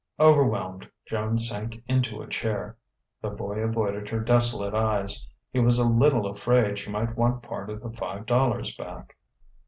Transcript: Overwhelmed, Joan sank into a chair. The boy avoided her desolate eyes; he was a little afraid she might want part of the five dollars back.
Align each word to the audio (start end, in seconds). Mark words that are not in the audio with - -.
Overwhelmed, 0.19 0.89
Joan 1.05 1.37
sank 1.37 1.83
into 1.87 2.23
a 2.23 2.27
chair. 2.27 2.75
The 3.21 3.29
boy 3.29 3.59
avoided 3.59 4.09
her 4.09 4.19
desolate 4.19 4.73
eyes; 4.73 5.29
he 5.53 5.59
was 5.59 5.77
a 5.77 5.87
little 5.87 6.25
afraid 6.25 6.79
she 6.79 6.89
might 6.89 7.15
want 7.15 7.43
part 7.43 7.69
of 7.69 7.83
the 7.83 7.91
five 7.91 8.25
dollars 8.25 8.75
back. 8.75 9.15